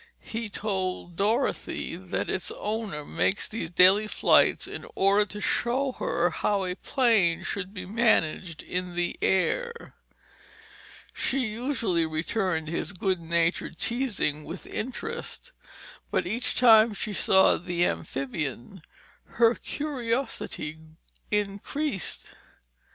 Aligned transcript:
He 0.23 0.49
told 0.49 1.15
Dorothy 1.15 1.95
that 1.95 2.27
its 2.27 2.49
owner 2.57 3.05
made 3.05 3.37
these 3.51 3.69
daily 3.69 4.07
flights 4.07 4.65
in 4.65 4.87
order 4.95 5.27
to 5.27 5.39
show 5.39 5.91
her 5.99 6.31
how 6.31 6.63
a 6.65 6.73
plane 6.75 7.43
should 7.43 7.71
be 7.71 7.85
managed 7.85 8.63
in 8.63 8.95
the 8.95 9.15
air. 9.21 9.93
She 11.13 11.45
usually 11.45 12.07
returned 12.07 12.67
his 12.67 12.93
good 12.93 13.19
natured 13.19 13.77
teasing 13.77 14.43
with 14.43 14.65
interest, 14.65 15.51
but 16.09 16.25
each 16.25 16.55
time 16.55 16.95
she 16.95 17.13
saw 17.13 17.57
the 17.59 17.85
amphibian, 17.85 18.81
her 19.35 19.53
curiosity 19.53 20.79
increased. 21.29 22.25